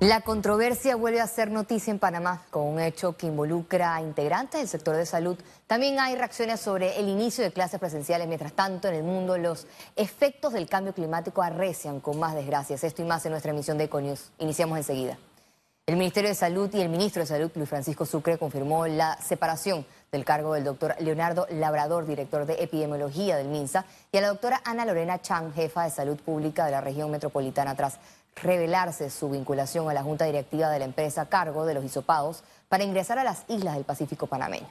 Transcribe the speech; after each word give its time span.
La 0.00 0.20
controversia 0.20 0.94
vuelve 0.94 1.20
a 1.20 1.26
ser 1.26 1.50
noticia 1.50 1.90
en 1.90 1.98
Panamá 1.98 2.42
con 2.50 2.62
un 2.62 2.78
hecho 2.78 3.16
que 3.16 3.26
involucra 3.26 3.96
a 3.96 4.00
integrantes 4.00 4.60
del 4.60 4.68
sector 4.68 4.94
de 4.94 5.04
salud. 5.04 5.36
También 5.66 5.98
hay 5.98 6.14
reacciones 6.14 6.60
sobre 6.60 7.00
el 7.00 7.08
inicio 7.08 7.42
de 7.42 7.50
clases 7.50 7.80
presenciales. 7.80 8.28
Mientras 8.28 8.52
tanto, 8.52 8.86
en 8.86 8.94
el 8.94 9.02
mundo 9.02 9.36
los 9.38 9.66
efectos 9.96 10.52
del 10.52 10.68
cambio 10.68 10.94
climático 10.94 11.42
arrecian 11.42 11.98
con 11.98 12.16
más 12.16 12.36
desgracias. 12.36 12.84
Esto 12.84 13.02
y 13.02 13.06
más 13.06 13.26
en 13.26 13.32
nuestra 13.32 13.50
emisión 13.50 13.76
de 13.76 13.84
Econius. 13.84 14.30
Iniciamos 14.38 14.78
enseguida. 14.78 15.18
El 15.88 15.96
Ministerio 15.96 16.28
de 16.28 16.34
Salud 16.36 16.68
y 16.74 16.80
el 16.80 16.90
ministro 16.90 17.22
de 17.22 17.26
Salud, 17.26 17.50
Luis 17.54 17.68
Francisco 17.68 18.04
Sucre, 18.04 18.36
confirmó 18.36 18.86
la 18.86 19.16
separación 19.20 19.86
del 20.12 20.24
cargo 20.24 20.52
del 20.52 20.64
doctor 20.64 20.94
Leonardo 21.00 21.46
Labrador, 21.50 22.06
director 22.06 22.44
de 22.44 22.62
epidemiología 22.62 23.38
del 23.38 23.48
MINSA, 23.48 23.86
y 24.12 24.18
a 24.18 24.20
la 24.20 24.28
doctora 24.28 24.60
Ana 24.64 24.84
Lorena 24.84 25.22
Chang, 25.22 25.50
jefa 25.54 25.84
de 25.84 25.90
salud 25.90 26.18
pública 26.18 26.66
de 26.66 26.72
la 26.72 26.82
región 26.82 27.10
metropolitana, 27.10 27.74
tras 27.74 27.98
revelarse 28.42 29.10
su 29.10 29.30
vinculación 29.30 29.88
a 29.88 29.94
la 29.94 30.02
junta 30.02 30.24
directiva 30.24 30.70
de 30.70 30.78
la 30.78 30.84
empresa 30.84 31.22
a 31.22 31.28
cargo 31.28 31.66
de 31.66 31.74
los 31.74 31.84
hisopados 31.84 32.42
para 32.68 32.84
ingresar 32.84 33.18
a 33.18 33.24
las 33.24 33.44
islas 33.48 33.74
del 33.74 33.84
Pacífico 33.84 34.26
panameño. 34.26 34.68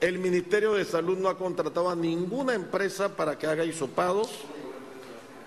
El 0.00 0.18
Ministerio 0.18 0.74
de 0.74 0.84
Salud 0.84 1.18
no 1.18 1.28
ha 1.28 1.38
contratado 1.38 1.88
a 1.88 1.96
ninguna 1.96 2.54
empresa 2.54 3.16
para 3.16 3.38
que 3.38 3.46
haga 3.46 3.64
hisopados 3.64 4.28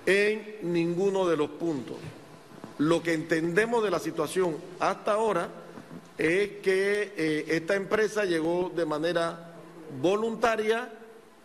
en 0.05 0.57
ninguno 0.63 1.27
de 1.27 1.37
los 1.37 1.49
puntos. 1.49 1.97
Lo 2.77 3.03
que 3.03 3.13
entendemos 3.13 3.83
de 3.83 3.91
la 3.91 3.99
situación 3.99 4.55
hasta 4.79 5.13
ahora 5.13 5.49
es 6.17 6.49
que 6.63 7.13
eh, 7.15 7.45
esta 7.49 7.75
empresa 7.75 8.25
llegó 8.25 8.71
de 8.75 8.85
manera 8.85 9.53
voluntaria 10.01 10.91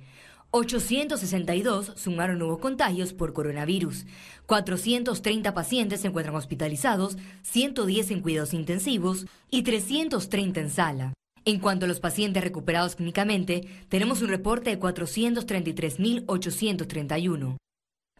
862 0.51 1.93
sumaron 1.95 2.37
nuevos 2.39 2.59
contagios 2.59 3.11
por 3.13 3.33
coronavirus. 3.33 4.05
430 4.45 5.53
pacientes 5.53 5.99
se 6.01 6.07
encuentran 6.07 6.37
hospitalizados, 6.37 7.17
110 7.41 8.11
en 8.11 8.21
cuidados 8.21 8.53
intensivos 8.53 9.25
y 9.49 9.63
330 9.63 10.61
en 10.61 10.69
sala. 10.69 11.11
En 11.43 11.59
cuanto 11.59 11.83
a 11.85 11.87
los 11.87 11.99
pacientes 11.99 12.43
recuperados 12.43 12.95
clínicamente, 12.95 13.67
tenemos 13.89 14.21
un 14.21 14.27
reporte 14.29 14.69
de 14.69 14.79
433.831. 14.79 17.57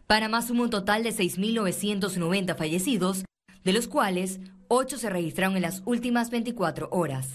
Panamá 0.06 0.42
suma 0.42 0.64
un 0.64 0.70
total 0.70 1.02
de 1.02 1.10
6.990 1.10 2.56
fallecidos, 2.56 3.24
de 3.64 3.72
los 3.72 3.88
cuales 3.88 4.38
8 4.68 4.98
se 4.98 5.10
registraron 5.10 5.56
en 5.56 5.62
las 5.62 5.82
últimas 5.84 6.30
24 6.30 6.88
horas. 6.90 7.28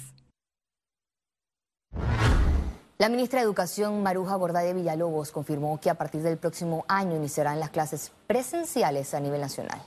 La 2.97 3.09
ministra 3.09 3.39
de 3.39 3.45
Educación, 3.45 4.03
Maruja 4.03 4.35
Bordade 4.35 4.73
Villalobos, 4.73 5.31
confirmó 5.31 5.79
que 5.79 5.89
a 5.89 5.95
partir 5.95 6.21
del 6.21 6.37
próximo 6.37 6.85
año 6.87 7.15
iniciarán 7.15 7.59
las 7.59 7.71
clases 7.71 8.11
presenciales 8.27 9.13
a 9.13 9.19
nivel 9.19 9.41
nacional. 9.41 9.81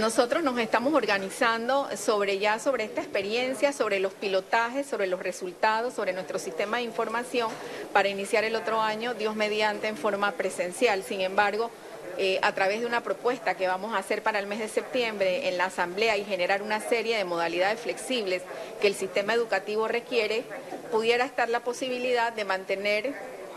Nosotros 0.00 0.42
nos 0.42 0.58
estamos 0.58 0.92
organizando 0.92 1.88
sobre 1.96 2.40
ya 2.40 2.58
sobre 2.58 2.84
esta 2.84 3.00
experiencia, 3.00 3.72
sobre 3.72 4.00
los 4.00 4.12
pilotajes, 4.12 4.86
sobre 4.86 5.06
los 5.06 5.20
resultados, 5.20 5.94
sobre 5.94 6.12
nuestro 6.12 6.40
sistema 6.40 6.78
de 6.78 6.84
información 6.84 7.50
para 7.92 8.08
iniciar 8.08 8.42
el 8.42 8.56
otro 8.56 8.80
año, 8.80 9.14
Dios 9.14 9.36
mediante, 9.36 9.86
en 9.86 9.96
forma 9.96 10.32
presencial. 10.32 11.04
Sin 11.04 11.20
embargo, 11.20 11.70
eh, 12.18 12.38
a 12.42 12.52
través 12.52 12.80
de 12.80 12.86
una 12.86 13.02
propuesta 13.02 13.54
que 13.54 13.66
vamos 13.66 13.94
a 13.94 13.98
hacer 13.98 14.22
para 14.22 14.38
el 14.38 14.46
mes 14.46 14.58
de 14.58 14.68
septiembre 14.68 15.48
en 15.48 15.58
la 15.58 15.66
Asamblea 15.66 16.16
y 16.16 16.24
generar 16.24 16.62
una 16.62 16.80
serie 16.80 17.16
de 17.16 17.24
modalidades 17.24 17.80
flexibles 17.80 18.42
que 18.80 18.86
el 18.86 18.94
sistema 18.94 19.34
educativo 19.34 19.88
requiere, 19.88 20.44
pudiera 20.90 21.24
estar 21.24 21.48
la 21.48 21.60
posibilidad 21.60 22.32
de 22.32 22.44
mantener 22.44 23.14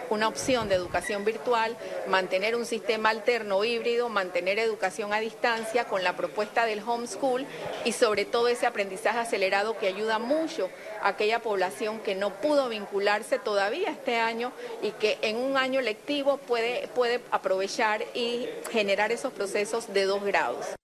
una 0.09 0.27
opción 0.27 0.69
de 0.69 0.75
educación 0.75 1.25
virtual, 1.25 1.77
mantener 2.07 2.55
un 2.55 2.65
sistema 2.65 3.09
alterno 3.09 3.63
híbrido, 3.63 4.09
mantener 4.09 4.59
educación 4.59 5.13
a 5.13 5.19
distancia 5.19 5.85
con 5.85 6.03
la 6.03 6.15
propuesta 6.15 6.65
del 6.65 6.81
homeschool 6.85 7.45
y 7.85 7.91
sobre 7.91 8.25
todo 8.25 8.47
ese 8.47 8.65
aprendizaje 8.65 9.19
acelerado 9.19 9.77
que 9.77 9.87
ayuda 9.87 10.19
mucho 10.19 10.69
a 11.01 11.09
aquella 11.09 11.41
población 11.41 11.99
que 11.99 12.15
no 12.15 12.33
pudo 12.41 12.69
vincularse 12.69 13.39
todavía 13.39 13.89
este 13.89 14.17
año 14.17 14.51
y 14.81 14.91
que 14.91 15.17
en 15.21 15.37
un 15.37 15.57
año 15.57 15.81
lectivo 15.81 16.37
puede, 16.37 16.87
puede 16.89 17.21
aprovechar 17.31 18.03
y 18.13 18.47
generar 18.71 19.11
esos 19.11 19.33
procesos 19.33 19.93
de 19.93 20.05
dos 20.05 20.23
grados. 20.23 20.77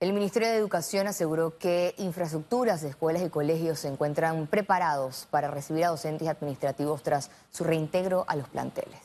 El 0.00 0.12
Ministerio 0.12 0.48
de 0.48 0.54
Educación 0.54 1.08
aseguró 1.08 1.58
que 1.58 1.92
infraestructuras 1.98 2.82
de 2.82 2.90
escuelas 2.90 3.20
y 3.26 3.30
colegios 3.30 3.80
se 3.80 3.88
encuentran 3.88 4.46
preparados 4.46 5.26
para 5.28 5.50
recibir 5.50 5.84
a 5.84 5.88
docentes 5.88 6.28
administrativos 6.28 7.02
tras 7.02 7.32
su 7.50 7.64
reintegro 7.64 8.24
a 8.28 8.36
los 8.36 8.48
planteles. 8.48 9.00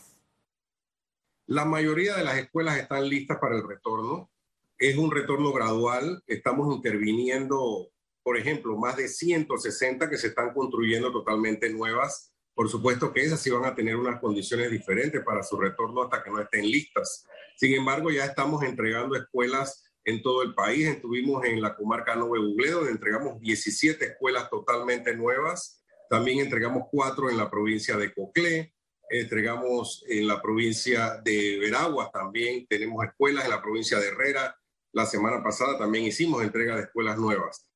La 1.48 1.66
mayoría 1.66 2.16
de 2.16 2.24
las 2.24 2.38
escuelas 2.38 2.78
están 2.78 3.10
listas 3.10 3.40
para 3.42 3.56
el 3.56 3.68
retorno. 3.68 4.30
Es 4.78 4.96
un 4.96 5.10
retorno 5.10 5.52
gradual. 5.52 6.22
Estamos 6.28 6.72
interviniendo, 6.76 7.90
por 8.22 8.38
ejemplo, 8.38 8.78
más 8.78 8.96
de 8.96 9.08
160 9.08 10.12
que 10.12 10.18
se 10.20 10.28
están 10.28 10.54
construyendo 10.54 11.12
totalmente 11.12 11.72
nuevas. 11.72 12.36
Por 12.54 12.70
supuesto 12.70 13.12
que 13.12 13.24
esas 13.24 13.40
sí 13.40 13.50
van 13.50 13.66
a 13.66 13.74
tener 13.74 13.96
unas 13.96 14.20
condiciones 14.20 14.70
diferentes 14.70 15.24
para 15.26 15.42
su 15.42 15.60
retorno 15.60 16.04
hasta 16.04 16.22
que 16.22 16.30
no 16.30 16.40
estén 16.40 16.70
listas. 16.70 17.26
Sin 17.58 17.74
embargo, 17.74 18.12
ya 18.12 18.26
estamos 18.26 18.62
entregando 18.62 19.16
escuelas 19.16 19.84
en 20.06 20.22
todo 20.22 20.44
el 20.44 20.54
país. 20.54 20.88
Estuvimos 20.88 21.46
en 21.46 21.62
la 21.62 21.76
comarca 21.76 22.16
Nove 22.16 22.40
Buglé, 22.40 22.72
donde 22.72 22.92
entregamos 22.92 23.40
17 23.40 24.06
escuelas 24.06 24.50
totalmente 24.50 25.16
nuevas. 25.16 25.84
También 26.10 26.40
entregamos 26.40 26.84
cuatro 26.92 27.30
en 27.30 27.38
la 27.38 27.50
provincia 27.50 27.98
de 27.98 28.14
Coclé. 28.14 28.74
Entregamos 29.10 30.04
en 30.08 30.28
la 30.28 30.42
provincia 30.42 31.22
de 31.24 31.60
Veraguas 31.60 32.12
también. 32.12 32.66
Tenemos 32.68 33.04
escuelas 33.06 33.46
en 33.46 33.52
la 33.52 33.62
provincia 33.62 34.00
de 34.00 34.08
Herrera. 34.08 34.56
La 34.92 35.06
semana 35.06 35.44
pasada 35.44 35.78
también 35.78 36.06
hicimos 36.06 36.44
entrega 36.44 36.76
de 36.76 36.84
escuelas 36.84 37.18
nuevas. 37.18 37.68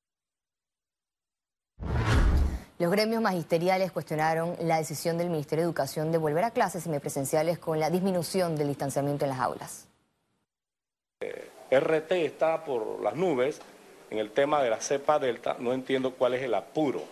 Los 2.80 2.91
gremios 2.91 3.23
magisteriales 3.23 3.91
cuestionaron 3.91 4.56
la 4.62 4.77
decisión 4.77 5.18
del 5.18 5.31
Ministerio 5.31 5.63
de 5.63 5.69
Educación 5.69 6.12
de 6.12 6.19
volver 6.19 6.44
a 6.44 6.51
clases 6.51 6.83
semipresenciales 6.83 7.57
con 7.57 7.80
la 7.80 7.89
disminución 7.89 8.56
del 8.56 8.68
distanciamiento 8.68 9.25
en 9.25 9.30
las 9.31 9.39
aulas. 9.39 9.88
RT 11.72 12.12
está 12.14 12.64
por 12.64 13.02
las 13.02 13.16
nubes 13.16 13.62
en 14.10 14.19
el 14.19 14.31
tema 14.31 14.62
de 14.64 14.69
la 14.69 14.80
cepa 14.80 15.19
delta, 15.19 15.58
no 15.60 15.74
entiendo 15.74 16.12
cuál 16.12 16.34
es 16.34 16.44
el 16.44 16.54
apuro 16.54 17.04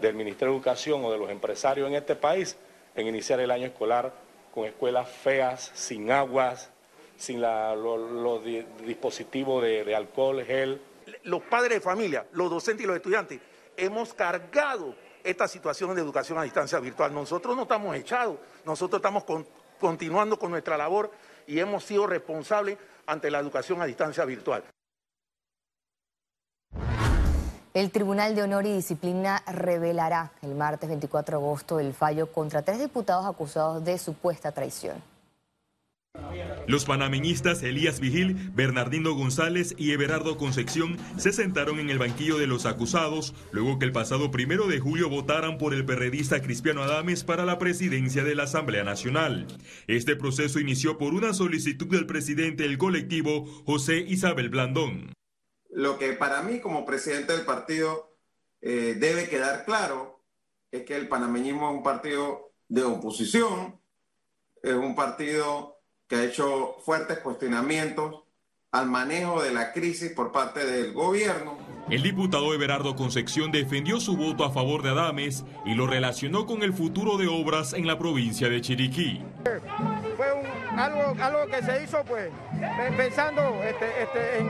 del 0.00 0.14
Ministerio 0.14 0.52
de 0.52 0.56
Educación 0.58 1.04
o 1.04 1.12
de 1.12 1.18
los 1.18 1.30
empresarios 1.30 1.88
en 1.88 1.94
este 1.94 2.16
país 2.16 2.56
en 2.94 3.06
iniciar 3.06 3.40
el 3.40 3.50
año 3.50 3.66
escolar 3.66 4.12
con 4.54 4.64
escuelas 4.64 5.08
feas, 5.08 5.70
sin 5.74 6.10
aguas, 6.10 6.70
sin 7.16 7.40
los 7.42 8.42
dispositivos 8.84 9.62
de, 9.62 9.94
alcohol, 9.94 10.42
gel. 10.44 10.80
Los 11.24 11.42
padres 11.42 11.78
de 11.78 11.80
familia, 11.80 12.26
los 12.32 12.50
docentes 12.50 12.84
y 12.84 12.86
los 12.86 12.96
estudiantes, 12.96 13.40
hemos 13.76 14.14
cargado 14.14 14.94
esta 15.22 15.46
situación 15.46 15.94
de 15.94 16.00
educación 16.00 16.38
a 16.38 16.42
distancia 16.42 16.78
virtual. 16.78 17.12
Nosotros 17.12 17.54
no 17.54 17.62
estamos 17.62 17.94
echados, 17.96 18.38
nosotros 18.64 19.00
estamos 19.00 19.24
continuando 19.78 20.38
con 20.38 20.50
nuestra 20.50 20.78
labor 20.78 21.10
y 21.46 21.58
hemos 21.58 21.84
sido 21.84 22.06
responsables 22.06 22.78
ante 23.06 23.30
la 23.30 23.38
educación 23.38 23.80
a 23.82 23.86
distancia 23.86 24.24
virtual. 24.24 24.64
El 27.74 27.90
Tribunal 27.90 28.34
de 28.34 28.42
Honor 28.42 28.64
y 28.64 28.72
Disciplina 28.72 29.42
revelará 29.46 30.32
el 30.40 30.54
martes 30.54 30.88
24 30.88 31.38
de 31.38 31.44
agosto 31.44 31.78
el 31.78 31.92
fallo 31.92 32.32
contra 32.32 32.62
tres 32.62 32.78
diputados 32.78 33.26
acusados 33.26 33.84
de 33.84 33.98
supuesta 33.98 34.50
traición. 34.50 35.02
Los 36.66 36.84
panameñistas 36.84 37.62
Elías 37.62 38.00
Vigil, 38.00 38.50
Bernardino 38.52 39.14
González 39.14 39.74
y 39.78 39.92
Everardo 39.92 40.36
Concepción 40.36 40.96
se 41.16 41.32
sentaron 41.32 41.78
en 41.78 41.90
el 41.90 41.98
banquillo 41.98 42.38
de 42.38 42.48
los 42.48 42.66
acusados 42.66 43.34
luego 43.52 43.78
que 43.78 43.84
el 43.84 43.92
pasado 43.92 44.32
primero 44.32 44.66
de 44.66 44.80
julio 44.80 45.08
votaran 45.08 45.58
por 45.58 45.74
el 45.74 45.84
perredista 45.84 46.42
Cristiano 46.42 46.82
Adames 46.82 47.22
para 47.22 47.44
la 47.44 47.58
presidencia 47.58 48.24
de 48.24 48.34
la 48.34 48.44
Asamblea 48.44 48.82
Nacional. 48.82 49.46
Este 49.86 50.16
proceso 50.16 50.58
inició 50.58 50.98
por 50.98 51.14
una 51.14 51.32
solicitud 51.34 51.86
del 51.86 52.06
presidente 52.06 52.64
del 52.64 52.78
colectivo, 52.78 53.46
José 53.64 53.98
Isabel 53.98 54.48
Blandón. 54.48 55.12
Lo 55.70 55.98
que 55.98 56.14
para 56.14 56.42
mí 56.42 56.58
como 56.58 56.84
presidente 56.84 57.32
del 57.32 57.44
partido 57.46 58.18
eh, 58.60 58.96
debe 58.98 59.28
quedar 59.28 59.64
claro 59.64 60.24
es 60.72 60.82
que 60.82 60.96
el 60.96 61.06
panameñismo 61.06 61.70
es 61.70 61.76
un 61.76 61.82
partido 61.84 62.52
de 62.68 62.82
oposición, 62.82 63.80
es 64.62 64.74
un 64.74 64.96
partido 64.96 65.75
que 66.08 66.16
ha 66.16 66.24
hecho 66.24 66.76
fuertes 66.84 67.18
cuestionamientos 67.18 68.22
al 68.72 68.86
manejo 68.86 69.42
de 69.42 69.52
la 69.52 69.72
crisis 69.72 70.12
por 70.12 70.32
parte 70.32 70.64
del 70.64 70.92
gobierno. 70.92 71.58
El 71.88 72.02
diputado 72.02 72.52
Everardo 72.52 72.96
Concepción 72.96 73.52
defendió 73.52 74.00
su 74.00 74.16
voto 74.16 74.44
a 74.44 74.50
favor 74.50 74.82
de 74.82 74.90
Adames 74.90 75.44
y 75.64 75.74
lo 75.74 75.86
relacionó 75.86 76.44
con 76.44 76.62
el 76.62 76.72
futuro 76.72 77.16
de 77.16 77.28
obras 77.28 77.72
en 77.72 77.86
la 77.86 77.98
provincia 77.98 78.48
de 78.48 78.60
Chiriquí. 78.60 79.22
Fue 80.16 80.26
algo, 80.76 81.14
algo 81.22 81.46
que 81.46 81.62
se 81.62 81.84
hizo 81.84 82.04
pues 82.04 82.30
pensando 82.96 83.62
este, 83.62 84.02
este, 84.02 84.38
en, 84.38 84.48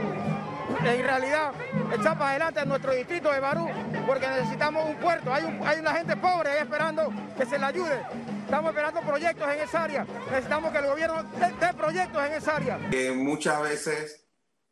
en, 0.87 1.03
realidad 1.03 1.53
echar 1.93 2.17
para 2.17 2.31
adelante 2.31 2.65
nuestro 2.65 2.93
distrito 2.93 3.31
de 3.31 3.39
Barú 3.39 3.67
porque 4.07 4.27
necesitamos 4.27 4.83
un 4.89 4.95
puerto. 4.95 5.31
Hay, 5.31 5.45
hay 5.63 5.79
una 5.79 5.93
gente 5.93 6.17
pobre 6.17 6.49
ahí 6.49 6.57
esperando 6.63 7.13
que 7.37 7.45
se 7.45 7.59
le 7.59 7.65
ayude. 7.65 8.01
Estamos 8.47 8.69
esperando 8.69 9.01
proyectos 9.01 9.45
en 9.49 9.59
esa 9.59 9.83
área. 9.83 10.07
Necesitamos 10.29 10.71
que 10.71 10.77
el 10.77 10.85
gobierno 10.85 11.21
dé, 11.37 11.73
proyectos 11.73 12.25
en 12.25 12.31
esa 12.31 12.55
área. 12.55 12.79
muchas 13.13 13.61
veces 13.61 14.25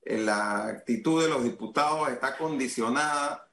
eh, 0.04 0.18
la 0.18 0.68
actitud 0.68 1.22
de 1.22 1.30
los 1.30 1.44
diputados 1.44 2.08
está 2.08 2.38
condicionada 2.38 3.50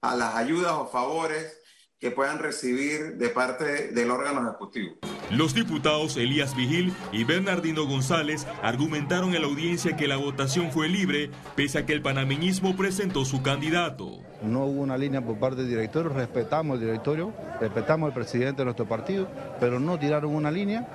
a 0.00 0.16
las 0.16 0.34
ayudas 0.34 0.72
o 0.72 0.88
favores 0.88 1.59
que 2.00 2.10
puedan 2.10 2.38
recibir 2.38 3.18
de 3.18 3.28
parte 3.28 3.88
del 3.88 4.10
órgano 4.10 4.48
ejecutivo. 4.48 4.94
Los 5.30 5.54
diputados 5.54 6.16
Elías 6.16 6.56
Vigil 6.56 6.94
y 7.12 7.24
Bernardino 7.24 7.86
González 7.86 8.46
argumentaron 8.62 9.34
en 9.34 9.42
la 9.42 9.48
audiencia 9.48 9.96
que 9.96 10.08
la 10.08 10.16
votación 10.16 10.72
fue 10.72 10.88
libre, 10.88 11.30
pese 11.56 11.78
a 11.78 11.84
que 11.84 11.92
el 11.92 12.00
panameñismo 12.00 12.74
presentó 12.74 13.26
su 13.26 13.42
candidato. 13.42 14.22
No 14.42 14.64
hubo 14.64 14.80
una 14.80 14.96
línea 14.96 15.20
por 15.20 15.38
parte 15.38 15.60
del 15.60 15.68
directorio, 15.68 16.10
respetamos 16.10 16.78
el 16.78 16.86
directorio, 16.86 17.34
respetamos 17.60 18.08
al 18.08 18.14
presidente 18.14 18.62
de 18.62 18.64
nuestro 18.64 18.86
partido, 18.86 19.28
pero 19.60 19.78
no 19.78 19.98
tiraron 19.98 20.34
una 20.34 20.50
línea 20.50 20.88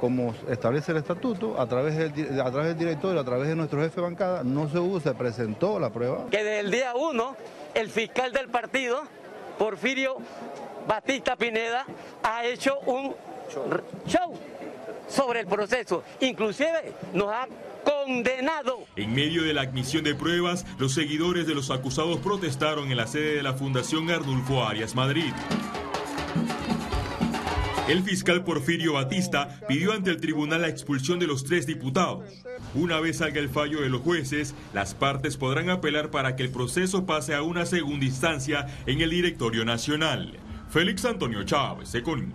como 0.00 0.34
establece 0.48 0.90
el 0.92 0.98
estatuto, 0.98 1.60
a 1.60 1.68
través 1.68 1.96
del, 1.96 2.40
a 2.40 2.50
través 2.50 2.68
del 2.68 2.78
directorio, 2.78 3.20
a 3.20 3.24
través 3.24 3.48
de 3.48 3.54
nuestro 3.54 3.80
jefe 3.82 3.96
de 3.96 4.02
bancada, 4.02 4.42
no 4.42 4.68
se 4.68 4.78
hubo, 4.78 4.98
se 4.98 5.12
presentó 5.14 5.78
la 5.78 5.90
prueba. 5.90 6.26
Que 6.30 6.38
desde 6.38 6.60
el 6.60 6.70
día 6.70 6.94
uno, 6.96 7.36
el 7.74 7.88
fiscal 7.90 8.32
del 8.32 8.48
partido 8.48 9.02
Porfirio 9.60 10.16
Batista 10.88 11.36
Pineda 11.36 11.84
ha 12.22 12.46
hecho 12.46 12.78
un 12.86 13.14
show 14.06 14.32
sobre 15.06 15.40
el 15.40 15.46
proceso. 15.46 16.02
Inclusive 16.20 16.94
nos 17.12 17.28
ha 17.28 17.46
condenado. 17.84 18.86
En 18.96 19.14
medio 19.14 19.42
de 19.42 19.52
la 19.52 19.60
admisión 19.60 20.02
de 20.02 20.14
pruebas, 20.14 20.64
los 20.78 20.94
seguidores 20.94 21.46
de 21.46 21.54
los 21.54 21.70
acusados 21.70 22.20
protestaron 22.20 22.90
en 22.90 22.96
la 22.96 23.06
sede 23.06 23.34
de 23.34 23.42
la 23.42 23.52
Fundación 23.52 24.10
Arnulfo 24.10 24.64
Arias 24.64 24.94
Madrid. 24.94 25.30
El 27.86 28.02
fiscal 28.02 28.42
Porfirio 28.42 28.94
Batista 28.94 29.60
pidió 29.68 29.92
ante 29.92 30.08
el 30.08 30.22
tribunal 30.22 30.62
la 30.62 30.68
expulsión 30.68 31.18
de 31.18 31.26
los 31.26 31.44
tres 31.44 31.66
diputados. 31.66 32.24
Una 32.74 33.00
vez 33.00 33.18
salga 33.18 33.40
el 33.40 33.48
fallo 33.48 33.80
de 33.80 33.88
los 33.88 34.00
jueces, 34.02 34.54
las 34.72 34.94
partes 34.94 35.36
podrán 35.36 35.70
apelar 35.70 36.10
para 36.10 36.36
que 36.36 36.44
el 36.44 36.50
proceso 36.50 37.04
pase 37.04 37.34
a 37.34 37.42
una 37.42 37.66
segunda 37.66 38.06
instancia 38.06 38.66
en 38.86 39.00
el 39.00 39.10
directorio 39.10 39.64
nacional. 39.64 40.38
Félix 40.68 41.04
Antonio 41.04 41.42
Chávez, 41.42 41.92
Econius. 41.96 42.32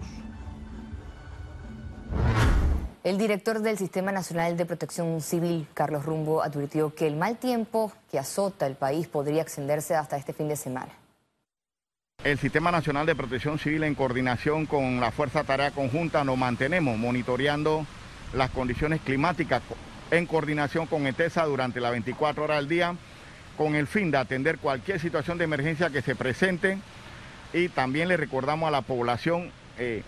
El 3.06 3.18
director 3.18 3.60
del 3.62 3.78
Sistema 3.78 4.12
Nacional 4.12 4.58
de 4.58 4.66
Protección 4.66 5.22
Civil, 5.22 5.68
Carlos 5.74 6.04
Rumbo, 6.04 6.44
advirtió 6.44 6.94
que 6.94 7.08
el 7.08 7.16
mal 7.16 7.38
tiempo 7.38 7.94
que 8.12 8.20
azota 8.20 8.68
el 8.68 8.76
país 8.76 9.08
podría 9.08 9.42
extenderse 9.42 9.96
hasta 9.96 10.18
este 10.18 10.34
fin 10.34 10.50
de 10.50 10.58
semana. 10.58 10.92
El 12.24 12.40
Sistema 12.40 12.72
Nacional 12.72 13.06
de 13.06 13.16
Protección 13.16 13.60
Civil 13.60 13.84
en 13.84 13.96
coordinación 13.96 14.66
con 14.66 15.00
la 15.00 15.12
Fuerza 15.12 15.44
Tarea 15.44 15.72
Conjunta 15.72 16.24
nos 16.24 16.38
mantenemos 16.38 16.98
monitoreando 16.98 17.86
las 18.34 18.50
condiciones 18.50 19.00
climáticas 19.02 19.62
en 20.12 20.26
coordinación 20.26 20.88
con 20.88 21.08
ETESA 21.08 21.46
durante 21.46 21.80
las 21.82 21.92
24 21.92 22.44
horas 22.44 22.58
del 22.58 22.68
día 22.68 22.96
con 23.58 23.76
el 23.76 23.88
fin 23.88 24.12
de 24.12 24.18
atender 24.18 24.58
cualquier 24.60 25.00
situación 25.00 25.38
de 25.38 25.46
emergencia 25.46 25.90
que 25.90 26.02
se 26.02 26.16
presente 26.16 26.78
y 27.54 27.70
también 27.70 28.08
le 28.08 28.18
recordamos 28.18 28.68
a 28.68 28.72
la 28.72 28.82
población 28.82 29.52
eh, 29.78 30.04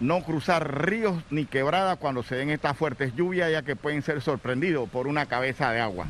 no 0.00 0.22
cruzar 0.22 0.86
ríos 0.86 1.22
ni 1.30 1.46
quebradas 1.46 1.98
cuando 1.98 2.22
se 2.22 2.34
den 2.34 2.50
estas 2.50 2.76
fuertes 2.76 3.14
lluvias 3.14 3.50
ya 3.52 3.62
que 3.62 3.76
pueden 3.76 4.02
ser 4.02 4.20
sorprendidos 4.22 4.88
por 4.88 5.06
una 5.06 5.26
cabeza 5.26 5.70
de 5.70 5.80
agua. 5.80 6.08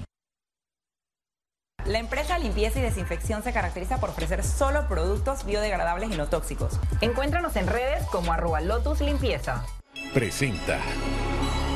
La 1.86 1.98
empresa 1.98 2.38
Limpieza 2.38 2.78
y 2.78 2.82
Desinfección 2.82 3.42
se 3.42 3.52
caracteriza 3.52 3.98
por 3.98 4.10
ofrecer 4.10 4.44
solo 4.44 4.86
productos 4.86 5.44
biodegradables 5.44 6.10
y 6.10 6.16
no 6.16 6.28
tóxicos. 6.28 6.78
Encuéntranos 7.00 7.56
en 7.56 7.66
redes 7.66 8.04
como 8.12 8.32
arroba 8.32 8.60
Lotus 8.60 9.00
Limpieza. 9.00 9.64
Presenta 10.12 10.78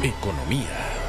Economía. 0.03 1.04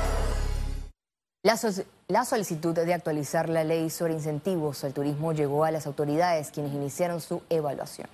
La, 1.46 1.60
la, 2.08 2.26
solicitud 2.26 2.74
de 2.74 2.92
actualizar 2.92 3.50
la 3.50 3.64
ley 3.64 3.92
sobre 3.92 4.14
incentivos 4.14 4.84
al 4.84 4.96
turismo 4.96 5.32
llegó 5.32 5.64
a 5.64 5.70
las 5.70 5.86
autoridades 5.86 6.50
quienes 6.50 6.74
iniciaron 6.74 7.22
su 7.22 7.44
evaluación. 7.52 8.08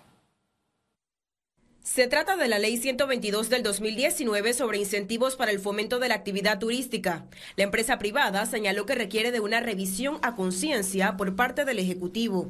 Se 1.82 2.08
trata 2.08 2.36
de 2.36 2.50
la 2.50 2.60
Ley 2.60 2.76
122 2.76 3.50
del 3.50 3.64
2019 3.64 4.52
sobre 4.52 4.80
incentivos 4.80 5.38
para 5.38 5.52
el 5.52 5.60
fomento 5.60 5.98
de 6.00 6.10
la 6.10 6.16
actividad 6.16 6.60
turística. 6.60 7.24
La 7.56 7.64
empresa 7.64 7.98
privada 8.00 8.46
señaló 8.46 8.86
que 8.86 8.96
requiere 8.96 9.32
de 9.32 9.40
una 9.40 9.62
revisión 9.62 10.18
a 10.24 10.36
conciencia 10.36 11.16
por 11.16 11.34
parte 11.34 11.64
del 11.64 11.80
Ejecutivo. 11.80 12.50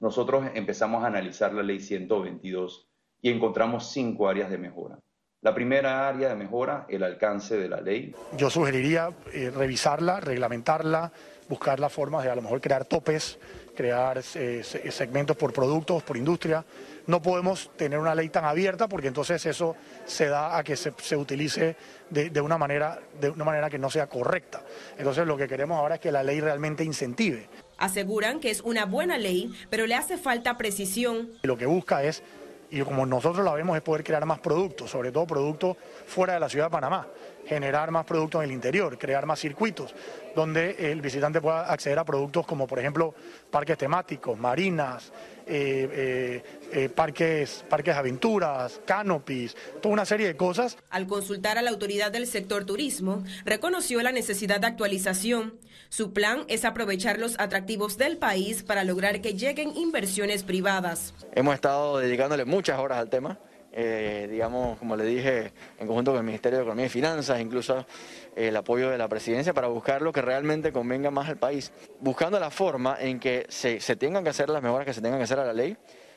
Nosotros 0.00 0.50
empezamos 0.54 1.04
a 1.04 1.06
analizar 1.06 1.54
la 1.54 1.62
Ley 1.62 1.78
122 1.78 2.88
y 3.22 3.30
encontramos 3.30 3.92
cinco 3.92 4.28
áreas 4.28 4.50
de 4.50 4.58
mejora. 4.58 4.98
La 5.40 5.54
primera 5.54 6.08
área 6.08 6.30
de 6.30 6.34
mejora, 6.34 6.84
el 6.88 7.04
alcance 7.04 7.56
de 7.56 7.68
la 7.68 7.80
ley. 7.80 8.12
Yo 8.36 8.50
sugeriría 8.50 9.10
eh, 9.32 9.52
revisarla, 9.54 10.18
reglamentarla, 10.18 11.12
buscar 11.48 11.78
las 11.78 11.92
formas 11.92 12.24
de 12.24 12.30
a 12.30 12.34
lo 12.34 12.42
mejor 12.42 12.60
crear 12.60 12.84
topes, 12.84 13.38
crear 13.76 14.20
eh, 14.34 14.64
segmentos 14.64 15.36
por 15.36 15.52
productos, 15.52 16.02
por 16.02 16.16
industria, 16.16 16.64
no 17.06 17.22
podemos 17.22 17.70
tener 17.76 18.00
una 18.00 18.16
ley 18.16 18.30
tan 18.30 18.44
abierta 18.44 18.88
porque 18.88 19.06
entonces 19.06 19.46
eso 19.46 19.76
se 20.06 20.26
da 20.26 20.58
a 20.58 20.64
que 20.64 20.74
se, 20.74 21.16
utilice 21.16 21.76
de, 22.10 22.40
una 22.40 22.58
manera, 22.58 22.98
de 23.20 23.30
una 23.30 23.44
manera 23.44 23.70
que 23.70 23.78
no 23.78 23.90
sea 23.90 24.08
correcta. 24.08 24.62
Entonces 24.98 25.24
lo 25.24 25.36
que 25.36 25.46
queremos 25.46 25.78
ahora 25.78 25.94
es 25.94 26.00
que 26.00 26.10
la 26.10 26.24
ley 26.24 26.40
realmente 26.40 26.82
incentive. 26.82 27.48
Aseguran 27.78 28.40
que 28.40 28.50
es 28.50 28.60
una 28.60 28.86
buena 28.86 29.16
ley, 29.18 29.52
pero 29.70 29.86
le 29.86 29.94
hace 29.94 30.18
falta 30.18 30.58
precisión. 30.58 31.30
Lo 31.42 31.56
que 31.56 31.66
busca 31.66 32.02
es, 32.02 32.24
y 32.70 32.80
como 32.82 33.06
nosotros 33.06 33.44
la 33.44 33.52
vemos, 33.52 33.76
es 33.76 33.82
poder 33.82 34.04
crear 34.04 34.24
más 34.26 34.40
productos, 34.40 34.90
sobre 34.90 35.10
todo 35.10 35.26
productos 35.26 35.76
fuera 36.06 36.34
de 36.34 36.40
la 36.40 36.48
ciudad 36.48 36.66
de 36.66 36.70
Panamá 36.70 37.06
generar 37.48 37.90
más 37.90 38.04
productos 38.04 38.42
en 38.42 38.50
el 38.50 38.54
interior, 38.54 38.98
crear 38.98 39.26
más 39.26 39.40
circuitos, 39.40 39.94
donde 40.36 40.92
el 40.92 41.00
visitante 41.00 41.40
pueda 41.40 41.72
acceder 41.72 41.98
a 41.98 42.04
productos 42.04 42.46
como 42.46 42.66
por 42.66 42.78
ejemplo 42.78 43.14
parques 43.50 43.78
temáticos, 43.78 44.38
marinas, 44.38 45.10
eh, 45.46 45.88
eh, 45.90 46.42
eh, 46.72 46.88
parques, 46.90 47.64
parques 47.68 47.96
aventuras, 47.96 48.80
canopies, 48.84 49.56
toda 49.80 49.94
una 49.94 50.04
serie 50.04 50.26
de 50.26 50.36
cosas. 50.36 50.76
Al 50.90 51.06
consultar 51.06 51.56
a 51.56 51.62
la 51.62 51.70
autoridad 51.70 52.12
del 52.12 52.26
sector 52.26 52.66
turismo, 52.66 53.24
reconoció 53.46 54.02
la 54.02 54.12
necesidad 54.12 54.60
de 54.60 54.66
actualización. 54.66 55.58
Su 55.88 56.12
plan 56.12 56.44
es 56.48 56.66
aprovechar 56.66 57.18
los 57.18 57.40
atractivos 57.40 57.96
del 57.96 58.18
país 58.18 58.62
para 58.62 58.84
lograr 58.84 59.22
que 59.22 59.32
lleguen 59.32 59.74
inversiones 59.74 60.42
privadas. 60.42 61.14
Hemos 61.34 61.54
estado 61.54 61.98
dedicándole 61.98 62.44
muchas 62.44 62.78
horas 62.78 62.98
al 62.98 63.08
tema 63.08 63.38
eh, 63.80 64.26
digamos, 64.28 64.76
como 64.76 64.96
le 64.96 65.04
dije, 65.04 65.52
en 65.78 65.86
conjunto 65.86 66.10
con 66.10 66.18
el 66.18 66.26
Ministerio 66.26 66.58
de 66.58 66.64
Economía 66.64 66.86
y 66.86 66.88
Finanzas, 66.88 67.40
incluso 67.40 67.86
el 68.34 68.56
apoyo 68.56 68.90
de 68.90 68.98
la 68.98 69.06
presidencia 69.06 69.54
para 69.54 69.68
buscar 69.68 70.02
lo 70.02 70.12
que 70.12 70.20
realmente 70.20 70.72
convenga 70.72 71.12
más 71.12 71.28
al 71.28 71.36
país, 71.36 71.70
buscando 72.00 72.40
la 72.40 72.50
forma 72.50 72.96
en 72.98 73.20
que 73.20 73.46
se, 73.48 73.78
tengan 73.94 74.24
que 74.24 74.30
hacer 74.30 74.48
las 74.48 74.64
mejoras 74.64 74.84
que 74.84 74.92
se 74.92 75.00
tengan 75.00 75.20
que 75.20 75.24
hacer 75.24 75.38
a 75.38 75.44
la 75.44 75.52
ley, 75.52 75.76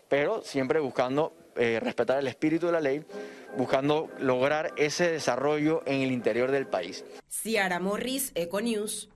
pero 0.10 0.42
siempre 0.42 0.80
buscando 0.80 1.34
eh, 1.56 1.80
respetar 1.80 2.18
el 2.18 2.26
espíritu 2.26 2.66
de 2.66 2.72
la 2.72 2.80
ley, 2.80 3.06
buscando 3.56 4.10
lograr 4.18 4.74
ese 4.76 5.12
desarrollo 5.12 5.84
en 5.86 6.02
el 6.02 6.12
interior 6.12 6.50
del 6.50 6.66
país. 6.66 7.06
Ciara 7.30 7.80
Morris, 7.80 8.32
Econews. 8.34 9.08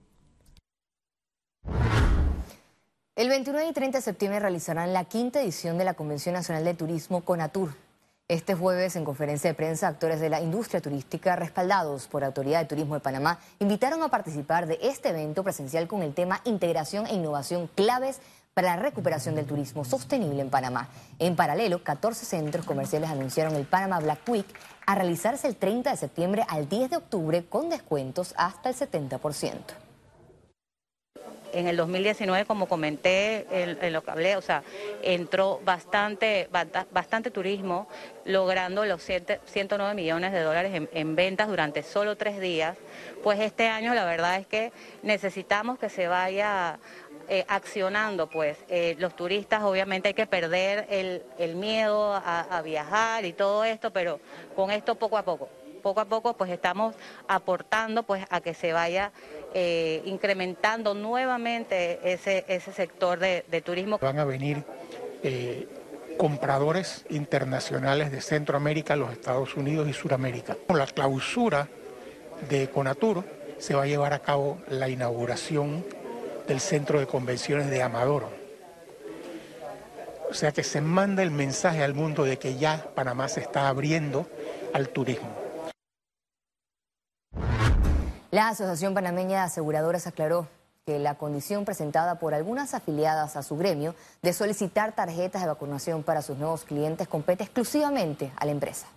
El 3.15 3.29
29 3.29 3.69
y 3.69 3.73
30 3.73 3.97
de 3.97 4.01
septiembre 4.03 4.39
realizarán 4.39 4.93
la 4.93 5.05
quinta 5.05 5.41
edición 5.41 5.79
de 5.79 5.85
la 5.85 5.95
Convención 5.95 6.33
Nacional 6.33 6.63
de 6.63 6.75
Turismo 6.75 7.25
CONATUR. 7.25 7.84
Este 8.27 8.55
jueves, 8.55 8.95
en 8.95 9.05
conferencia 9.05 9.51
de 9.51 9.53
prensa, 9.53 9.87
actores 9.87 10.19
de 10.19 10.29
la 10.29 10.41
industria 10.41 10.81
turística 10.81 11.35
respaldados 11.35 12.07
por 12.07 12.23
Autoridad 12.23 12.59
de 12.59 12.65
Turismo 12.65 12.95
de 12.95 12.99
Panamá 12.99 13.37
invitaron 13.59 14.01
a 14.01 14.07
participar 14.07 14.65
de 14.65 14.79
este 14.81 15.09
evento 15.09 15.43
presencial 15.43 15.87
con 15.87 16.01
el 16.01 16.15
tema 16.15 16.41
Integración 16.43 17.05
e 17.05 17.13
Innovación 17.13 17.69
claves 17.75 18.21
para 18.55 18.75
la 18.75 18.81
recuperación 18.81 19.35
del 19.35 19.45
turismo 19.45 19.85
sostenible 19.85 20.41
en 20.41 20.49
Panamá. 20.49 20.89
En 21.19 21.35
paralelo, 21.35 21.83
14 21.83 22.25
centros 22.25 22.65
comerciales 22.65 23.11
anunciaron 23.11 23.53
el 23.53 23.67
Panama 23.67 23.99
Black 23.99 24.27
Week 24.27 24.47
a 24.87 24.95
realizarse 24.95 25.47
el 25.47 25.55
30 25.55 25.91
de 25.91 25.97
septiembre 25.97 26.45
al 26.47 26.67
10 26.67 26.89
de 26.89 26.97
octubre 26.97 27.45
con 27.45 27.69
descuentos 27.69 28.33
hasta 28.37 28.69
el 28.69 28.75
70% 28.75 29.84
en 31.55 31.67
el 31.67 31.77
2019, 31.77 32.45
como 32.45 32.67
comenté 32.67 33.47
en, 33.49 33.93
lo 33.93 34.03
que 34.03 34.11
hablé, 34.11 34.35
o 34.35 34.41
sea, 34.41 34.63
entró 35.01 35.61
bastante, 35.63 36.49
bastante 36.91 37.31
turismo, 37.31 37.87
logrando 38.25 38.85
los 38.85 39.01
109 39.01 39.95
millones 39.95 40.33
de 40.33 40.41
dólares 40.41 40.87
en, 40.91 41.15
ventas 41.15 41.47
durante 41.47 41.81
solo 41.81 42.17
tres 42.17 42.41
días. 42.41 42.77
Pues 43.23 43.39
este 43.39 43.67
año 43.67 43.93
la 43.93 44.03
verdad 44.03 44.37
es 44.37 44.47
que 44.47 44.73
necesitamos 45.01 45.79
que 45.79 45.89
se 45.89 46.07
vaya 46.07 46.77
eh, 47.29 47.45
accionando, 47.47 48.29
pues 48.29 48.57
eh, 48.67 48.95
los 48.99 49.15
turistas 49.15 49.63
obviamente 49.63 50.09
hay 50.09 50.13
que 50.13 50.27
perder 50.27 50.87
el, 50.89 51.55
miedo 51.55 52.13
a, 52.13 52.61
viajar 52.63 53.23
y 53.23 53.31
todo 53.31 53.63
esto, 53.63 53.91
pero 53.91 54.19
con 54.55 54.71
esto 54.71 54.95
poco 54.95 55.17
a 55.17 55.23
poco, 55.23 55.47
poco 55.81 56.01
a 56.01 56.05
poco 56.05 56.33
pues 56.35 56.51
estamos 56.51 56.95
aportando 57.27 58.03
pues 58.03 58.25
a 58.29 58.41
que 58.41 58.53
se 58.53 58.73
vaya 58.73 59.11
eh, 59.57 60.01
incrementando 60.03 60.93
nuevamente 60.93 62.11
ese, 62.11 62.43
ese 62.49 62.73
sector 62.73 63.19
de, 63.19 63.61
turismo. 63.63 63.97
Van 63.99 64.19
a 64.19 64.25
venir 64.25 64.65
eh, 65.23 65.65
compradores 66.17 67.05
internacionales 67.09 68.11
de 68.11 68.19
Centroamérica, 68.19 68.97
los 68.97 69.13
Estados 69.13 69.55
Unidos 69.55 69.87
y 69.87 69.93
Sudamérica. 69.93 70.57
Con 70.67 70.77
la 70.77 70.85
clausura 70.85 71.69
de 72.49 72.69
Conatur 72.69 73.23
se 73.57 73.75
va 73.75 73.83
a 73.83 73.85
llevar 73.85 74.11
a 74.11 74.19
cabo 74.19 74.57
la 74.67 74.89
inauguración 74.89 75.85
del 76.49 76.59
centro 76.59 76.99
de 76.99 77.07
convenciones 77.07 77.69
de 77.69 77.81
Amador. 77.81 78.27
O 80.29 80.33
sea 80.33 80.51
que 80.51 80.63
se 80.63 80.81
manda 80.81 81.23
el 81.23 81.31
mensaje 81.31 81.81
al 81.81 81.93
mundo 81.93 82.25
de 82.25 82.37
que 82.37 82.57
ya 82.57 82.89
Panamá 82.93 83.29
se 83.29 83.39
está 83.39 83.69
abriendo 83.69 84.27
al 84.73 84.89
turismo. 84.89 85.44
La 88.35 88.49
Asociación 88.49 88.93
Panameña 88.93 89.37
de 89.37 89.45
Aseguradoras 89.45 90.07
aclaró 90.07 90.49
que 90.85 90.99
la 90.99 91.15
condición 91.15 91.63
presentada 91.63 92.19
por 92.19 92.33
algunas 92.33 92.73
afiliadas 92.73 93.37
a 93.37 93.43
su 93.43 93.55
gremio 93.55 93.95
de 94.21 94.33
solicitar 94.33 94.93
tarjetas 94.93 95.41
de 95.41 95.47
vacunación 95.47 96.03
para 96.03 96.21
sus 96.21 96.37
nuevos 96.37 96.65
clientes 96.65 97.07
compete 97.07 97.45
exclusivamente 97.45 98.33
a 98.35 98.45
la 98.45 98.51
empresa. 98.51 98.87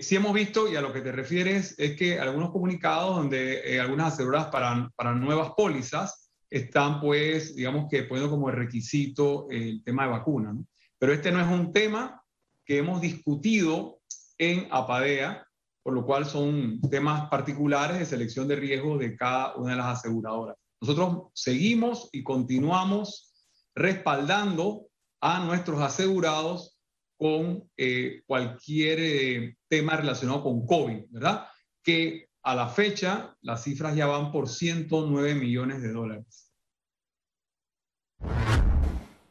Sí 0.00 0.16
hemos 0.16 0.34
visto, 0.34 0.66
y 0.66 0.74
a 0.74 0.80
lo 0.80 0.92
que 0.92 1.02
te 1.02 1.12
refieres, 1.12 1.76
es 1.78 1.94
que 1.94 2.18
algunos 2.18 2.50
comunicados 2.50 3.14
donde 3.14 3.60
eh, 3.72 3.78
algunas 3.78 4.14
aseguradoras 4.14 4.50
para, 4.50 4.90
para 4.96 5.12
nuevas 5.12 5.52
pólizas 5.56 6.32
están, 6.50 7.00
pues, 7.00 7.54
digamos 7.54 7.86
que 7.88 8.02
poniendo 8.02 8.28
como 8.28 8.50
requisito 8.50 9.46
el 9.50 9.84
tema 9.84 10.02
de 10.02 10.10
vacuna. 10.10 10.52
Pero 10.98 11.12
este 11.12 11.30
no 11.30 11.40
es 11.40 11.46
un 11.46 11.72
tema 11.72 12.24
que 12.64 12.78
hemos 12.78 13.00
discutido 13.00 14.00
en 14.36 14.66
APADEA, 14.72 15.46
por 15.84 15.92
lo 15.92 16.06
cual 16.06 16.24
son 16.24 16.80
temas 16.90 17.28
particulares 17.28 17.98
de 17.98 18.06
selección 18.06 18.48
de 18.48 18.56
riesgo 18.56 18.96
de 18.96 19.14
cada 19.14 19.54
una 19.56 19.72
de 19.72 19.76
las 19.76 19.98
aseguradoras. 19.98 20.56
Nosotros 20.80 21.30
seguimos 21.34 22.08
y 22.10 22.22
continuamos 22.24 23.34
respaldando 23.74 24.86
a 25.20 25.44
nuestros 25.44 25.82
asegurados 25.82 26.78
con 27.18 27.70
eh, 27.76 28.22
cualquier 28.26 28.98
eh, 29.00 29.56
tema 29.68 29.96
relacionado 29.96 30.42
con 30.42 30.66
COVID, 30.66 31.04
¿verdad? 31.10 31.46
Que 31.82 32.28
a 32.42 32.54
la 32.54 32.68
fecha 32.68 33.36
las 33.42 33.62
cifras 33.62 33.94
ya 33.94 34.06
van 34.06 34.32
por 34.32 34.48
109 34.48 35.34
millones 35.34 35.82
de 35.82 35.92
dólares. 35.92 36.50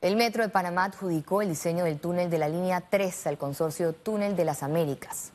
El 0.02 0.18
Metro 0.18 0.44
de 0.44 0.50
Panamá 0.50 0.86
adjudicó 0.86 1.42
el 1.42 1.50
diseño 1.50 1.86
del 1.86 2.00
túnel 2.00 2.30
de 2.30 2.38
la 2.38 2.50
línea 2.50 2.82
3 2.90 3.28
al 3.28 3.38
consorcio 3.40 3.94
Túnel 3.94 4.36
de 4.36 4.46
las 4.46 4.62
Américas. 4.62 5.32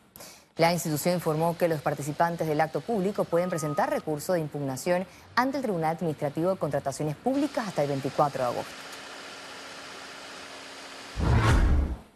La 0.58 0.72
institución 0.72 1.14
informó 1.14 1.56
que 1.56 1.68
los 1.68 1.80
participantes 1.80 2.48
del 2.48 2.60
acto 2.60 2.80
público 2.80 3.22
pueden 3.22 3.48
presentar 3.48 3.90
recurso 3.90 4.32
de 4.32 4.40
impugnación 4.40 5.06
ante 5.36 5.58
el 5.58 5.62
Tribunal 5.62 5.94
Administrativo 5.94 6.50
de 6.50 6.56
Contrataciones 6.56 7.14
Públicas 7.14 7.68
hasta 7.68 7.82
el 7.84 7.88
24 7.88 8.42
de 8.42 8.50
agosto. 8.50 8.72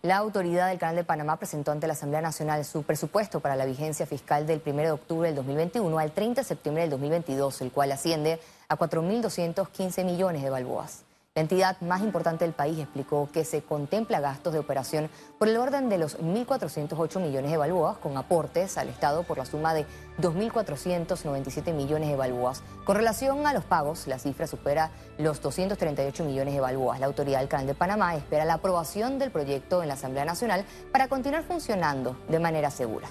La 0.02 0.16
autoridad 0.16 0.70
del 0.70 0.80
Canal 0.80 0.96
de 0.96 1.04
Panamá 1.04 1.36
presentó 1.36 1.70
ante 1.70 1.86
la 1.86 1.92
Asamblea 1.92 2.20
Nacional 2.20 2.64
su 2.64 2.82
presupuesto 2.82 3.38
para 3.38 3.54
la 3.54 3.64
vigencia 3.64 4.06
fiscal 4.06 4.44
del 4.44 4.60
1 4.66 4.76
de 4.82 4.90
octubre 4.90 5.28
del 5.28 5.36
2021 5.36 5.96
al 5.96 6.10
30 6.10 6.40
de 6.40 6.44
septiembre 6.44 6.82
del 6.82 6.90
2022, 6.90 7.60
el 7.60 7.70
cual 7.70 7.92
asciende 7.92 8.40
a 8.68 8.76
4.215 8.76 10.04
millones 10.04 10.42
de 10.42 10.50
balboas. 10.50 11.04
La 11.34 11.40
entidad 11.40 11.80
más 11.80 12.02
importante 12.02 12.44
del 12.44 12.52
país 12.52 12.78
explicó 12.78 13.26
que 13.32 13.46
se 13.46 13.62
contempla 13.62 14.20
gastos 14.20 14.52
de 14.52 14.58
operación 14.58 15.08
por 15.38 15.48
el 15.48 15.56
orden 15.56 15.88
de 15.88 15.96
los 15.96 16.18
1.408 16.18 17.20
millones 17.22 17.50
de 17.50 17.56
balboas, 17.56 17.96
con 17.96 18.18
aportes 18.18 18.76
al 18.76 18.90
Estado 18.90 19.22
por 19.22 19.38
la 19.38 19.46
suma 19.46 19.72
de 19.72 19.86
2.497 20.20 21.72
millones 21.72 22.10
de 22.10 22.16
balboas. 22.16 22.62
Con 22.84 22.96
relación 22.96 23.46
a 23.46 23.54
los 23.54 23.64
pagos, 23.64 24.06
la 24.08 24.18
cifra 24.18 24.46
supera 24.46 24.90
los 25.16 25.40
238 25.40 26.22
millones 26.22 26.52
de 26.52 26.60
balboas. 26.60 27.00
La 27.00 27.06
autoridad 27.06 27.38
del 27.38 27.48
Canal 27.48 27.66
de 27.66 27.74
Panamá 27.74 28.14
espera 28.14 28.44
la 28.44 28.54
aprobación 28.54 29.18
del 29.18 29.30
proyecto 29.30 29.80
en 29.80 29.88
la 29.88 29.94
Asamblea 29.94 30.26
Nacional 30.26 30.66
para 30.92 31.08
continuar 31.08 31.44
funcionando 31.44 32.14
de 32.28 32.40
manera 32.40 32.70
segura. 32.70 33.08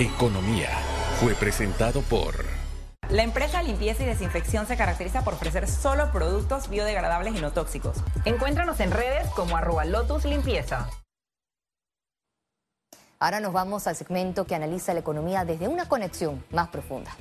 Economía 0.00 0.70
fue 1.20 1.34
presentado 1.34 2.00
por... 2.02 2.55
La 3.10 3.22
empresa 3.22 3.62
Limpieza 3.62 4.02
y 4.02 4.06
Desinfección 4.06 4.66
se 4.66 4.76
caracteriza 4.76 5.22
por 5.22 5.34
ofrecer 5.34 5.68
solo 5.68 6.10
productos 6.10 6.68
biodegradables 6.68 7.36
y 7.36 7.40
no 7.40 7.52
tóxicos. 7.52 7.98
Encuéntranos 8.24 8.80
en 8.80 8.90
redes 8.90 9.28
como 9.28 9.56
arroba 9.56 9.84
Lotus 9.84 10.24
Limpieza. 10.24 10.88
Ahora 13.20 13.38
nos 13.38 13.52
vamos 13.52 13.86
al 13.86 13.94
segmento 13.94 14.44
que 14.44 14.56
analiza 14.56 14.92
la 14.92 15.00
economía 15.00 15.44
desde 15.44 15.68
una 15.68 15.88
conexión 15.88 16.44
más 16.50 16.68
profunda. 16.68 17.16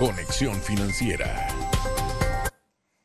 Conexión 0.00 0.54
financiera. 0.56 1.46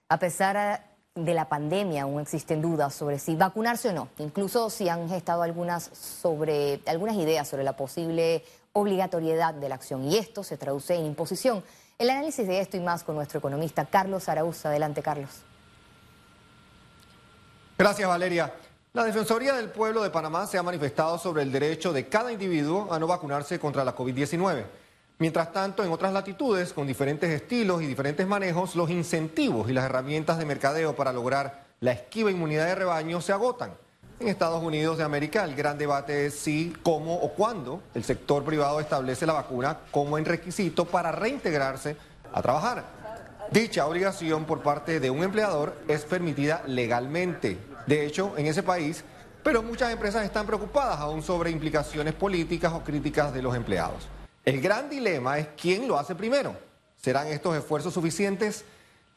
A 0.09 0.17
pesar 0.17 0.83
de 1.13 1.33
la 1.33 1.47
pandemia 1.47 2.03
aún 2.03 2.21
existen 2.21 2.61
dudas 2.61 2.95
sobre 2.95 3.19
si 3.19 3.35
vacunarse 3.35 3.89
o 3.89 3.93
no. 3.93 4.07
Incluso 4.17 4.71
si 4.71 4.89
han 4.89 5.11
estado 5.11 5.43
algunas 5.43 5.83
sobre 5.83 6.79
algunas 6.87 7.15
ideas 7.17 7.47
sobre 7.47 7.63
la 7.63 7.73
posible 7.73 8.43
obligatoriedad 8.73 9.53
de 9.53 9.69
la 9.69 9.75
acción 9.75 10.03
y 10.05 10.17
esto 10.17 10.43
se 10.43 10.57
traduce 10.57 10.95
en 10.95 11.05
imposición. 11.05 11.63
El 11.97 12.09
análisis 12.09 12.47
de 12.47 12.59
esto 12.59 12.77
y 12.77 12.79
más 12.79 13.03
con 13.03 13.15
nuestro 13.15 13.39
economista 13.39 13.85
Carlos 13.85 14.27
Araúz. 14.29 14.65
Adelante, 14.65 15.01
Carlos. 15.01 15.29
Gracias, 17.77 18.07
Valeria. 18.07 18.53
La 18.93 19.03
Defensoría 19.05 19.53
del 19.53 19.69
Pueblo 19.69 20.03
de 20.03 20.09
Panamá 20.09 20.45
se 20.47 20.57
ha 20.57 20.63
manifestado 20.63 21.17
sobre 21.17 21.43
el 21.43 21.51
derecho 21.51 21.93
de 21.93 22.07
cada 22.09 22.31
individuo 22.31 22.91
a 22.91 22.99
no 22.99 23.07
vacunarse 23.07 23.59
contra 23.59 23.85
la 23.85 23.95
COVID-19. 23.95 24.65
Mientras 25.19 25.53
tanto, 25.53 25.83
en 25.83 25.91
otras 25.91 26.11
latitudes, 26.11 26.73
con 26.73 26.87
diferentes 26.87 27.29
estilos 27.29 27.81
y 27.81 27.87
diferentes 27.87 28.27
manejos, 28.27 28.75
los 28.75 28.89
incentivos 28.89 29.69
y 29.69 29.73
las 29.73 29.85
herramientas 29.85 30.39
de 30.39 30.45
mercadeo 30.45 30.95
para 30.95 31.13
lograr 31.13 31.63
la 31.79 31.91
esquiva 31.91 32.31
inmunidad 32.31 32.65
de 32.65 32.75
rebaño 32.75 33.21
se 33.21 33.31
agotan. 33.31 33.73
En 34.21 34.27
Estados 34.27 34.61
Unidos 34.61 34.99
de 34.99 35.03
América 35.03 35.43
el 35.43 35.55
gran 35.55 35.79
debate 35.79 36.27
es 36.27 36.35
si, 36.35 36.77
cómo 36.83 37.15
o 37.15 37.33
cuándo 37.33 37.81
el 37.95 38.03
sector 38.03 38.43
privado 38.43 38.79
establece 38.79 39.25
la 39.25 39.33
vacuna 39.33 39.79
como 39.89 40.15
en 40.15 40.25
requisito 40.25 40.85
para 40.85 41.11
reintegrarse 41.11 41.95
a 42.31 42.39
trabajar. 42.39 42.85
Dicha 43.49 43.87
obligación 43.87 44.45
por 44.45 44.61
parte 44.61 44.99
de 44.99 45.09
un 45.09 45.23
empleador 45.23 45.75
es 45.87 46.05
permitida 46.05 46.61
legalmente. 46.67 47.57
De 47.87 48.05
hecho, 48.05 48.37
en 48.37 48.45
ese 48.45 48.61
país, 48.61 49.03
pero 49.41 49.63
muchas 49.63 49.91
empresas 49.91 50.23
están 50.23 50.45
preocupadas 50.45 50.99
aún 50.99 51.23
sobre 51.23 51.49
implicaciones 51.49 52.13
políticas 52.13 52.73
o 52.73 52.83
críticas 52.83 53.33
de 53.33 53.41
los 53.41 53.55
empleados. 53.55 54.07
El 54.45 54.61
gran 54.61 54.87
dilema 54.87 55.39
es 55.39 55.47
quién 55.59 55.87
lo 55.87 55.97
hace 55.97 56.13
primero. 56.13 56.55
¿Serán 56.95 57.25
estos 57.25 57.57
esfuerzos 57.57 57.95
suficientes? 57.95 58.65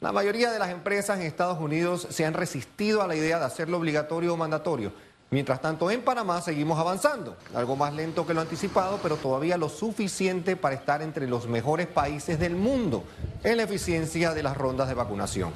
La 0.05 0.11
mayoría 0.11 0.51
de 0.51 0.59
las 0.59 0.69
empresas 0.69 1.19
en 1.19 1.25
Estados 1.25 1.59
Unidos 1.59 2.05
se 2.11 2.27
han 2.27 2.35
resistido 2.35 3.01
a 3.01 3.07
la 3.07 3.15
idea 3.15 3.39
de 3.39 3.45
hacerlo 3.45 3.79
obligatorio 3.79 4.35
o 4.35 4.37
mandatorio. 4.37 4.93
Mientras 5.31 5.59
tanto, 5.59 5.89
en 5.89 6.03
Panamá 6.03 6.41
seguimos 6.41 6.77
avanzando, 6.77 7.35
algo 7.55 7.75
más 7.75 7.91
lento 7.91 8.23
que 8.27 8.35
lo 8.35 8.41
anticipado, 8.41 8.99
pero 9.01 9.15
todavía 9.17 9.57
lo 9.57 9.67
suficiente 9.67 10.55
para 10.55 10.75
estar 10.75 11.01
entre 11.01 11.27
los 11.27 11.47
mejores 11.47 11.87
países 11.87 12.37
del 12.37 12.55
mundo 12.55 13.03
en 13.43 13.57
la 13.57 13.63
eficiencia 13.63 14.35
de 14.35 14.43
las 14.43 14.55
rondas 14.55 14.89
de 14.89 14.93
vacunación. 14.93 15.51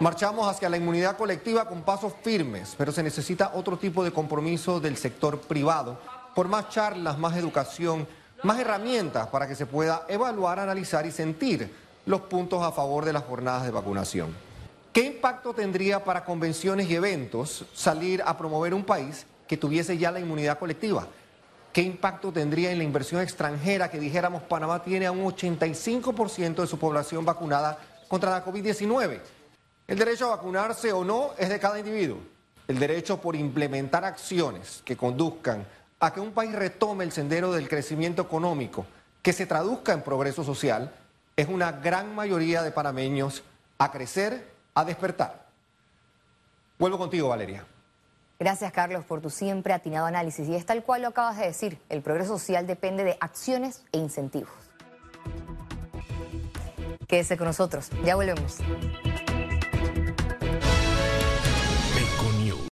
Marchamos 0.00 0.48
hacia 0.48 0.70
la 0.70 0.78
inmunidad 0.78 1.18
colectiva 1.18 1.68
con 1.68 1.82
pasos 1.82 2.14
firmes, 2.24 2.74
pero 2.78 2.92
se 2.92 3.02
necesita 3.02 3.52
otro 3.52 3.76
tipo 3.76 4.02
de 4.02 4.12
compromiso 4.12 4.80
del 4.80 4.96
sector 4.96 5.42
privado, 5.42 6.00
por 6.34 6.48
más 6.48 6.70
charlas, 6.70 7.18
más 7.18 7.36
educación, 7.36 8.08
más 8.44 8.58
herramientas 8.58 9.26
para 9.26 9.46
que 9.46 9.54
se 9.54 9.66
pueda 9.66 10.06
evaluar, 10.08 10.58
analizar 10.58 11.04
y 11.04 11.12
sentir 11.12 11.89
los 12.06 12.22
puntos 12.22 12.62
a 12.62 12.72
favor 12.72 13.04
de 13.04 13.12
las 13.12 13.24
jornadas 13.24 13.64
de 13.64 13.70
vacunación. 13.70 14.34
¿Qué 14.92 15.04
impacto 15.04 15.54
tendría 15.54 16.02
para 16.02 16.24
convenciones 16.24 16.90
y 16.90 16.96
eventos 16.96 17.64
salir 17.72 18.22
a 18.26 18.36
promover 18.36 18.74
un 18.74 18.84
país 18.84 19.26
que 19.46 19.56
tuviese 19.56 19.96
ya 19.96 20.10
la 20.10 20.20
inmunidad 20.20 20.58
colectiva? 20.58 21.06
¿Qué 21.72 21.82
impacto 21.82 22.32
tendría 22.32 22.72
en 22.72 22.78
la 22.78 22.84
inversión 22.84 23.20
extranjera 23.20 23.88
que 23.88 24.00
dijéramos 24.00 24.42
Panamá 24.42 24.82
tiene 24.82 25.06
a 25.06 25.12
un 25.12 25.24
85% 25.24 26.62
de 26.62 26.66
su 26.66 26.78
población 26.78 27.24
vacunada 27.24 27.78
contra 28.08 28.30
la 28.30 28.44
COVID-19? 28.44 29.20
El 29.86 29.98
derecho 29.98 30.26
a 30.26 30.36
vacunarse 30.36 30.92
o 30.92 31.04
no 31.04 31.30
es 31.38 31.48
de 31.48 31.60
cada 31.60 31.78
individuo. 31.78 32.18
El 32.66 32.80
derecho 32.80 33.20
por 33.20 33.36
implementar 33.36 34.04
acciones 34.04 34.82
que 34.84 34.96
conduzcan 34.96 35.64
a 36.00 36.12
que 36.12 36.20
un 36.20 36.32
país 36.32 36.52
retome 36.52 37.04
el 37.04 37.12
sendero 37.12 37.52
del 37.52 37.68
crecimiento 37.68 38.22
económico, 38.22 38.86
que 39.22 39.32
se 39.32 39.46
traduzca 39.46 39.92
en 39.92 40.02
progreso 40.02 40.42
social, 40.42 40.92
es 41.40 41.48
una 41.48 41.72
gran 41.72 42.14
mayoría 42.14 42.62
de 42.62 42.70
panameños 42.70 43.42
a 43.78 43.90
crecer, 43.90 44.52
a 44.74 44.84
despertar. 44.84 45.46
Vuelvo 46.78 46.98
contigo, 46.98 47.28
Valeria. 47.28 47.64
Gracias, 48.38 48.72
Carlos, 48.72 49.04
por 49.04 49.20
tu 49.20 49.28
siempre 49.28 49.74
atinado 49.74 50.06
análisis. 50.06 50.48
Y 50.48 50.54
es 50.54 50.64
tal 50.64 50.82
cual 50.82 51.02
lo 51.02 51.08
acabas 51.08 51.36
de 51.36 51.46
decir, 51.46 51.78
el 51.88 52.00
progreso 52.00 52.38
social 52.38 52.66
depende 52.66 53.04
de 53.04 53.16
acciones 53.20 53.82
e 53.92 53.98
incentivos. 53.98 54.50
Quédese 57.06 57.36
con 57.36 57.48
nosotros, 57.48 57.90
ya 58.04 58.14
volvemos. 58.16 58.58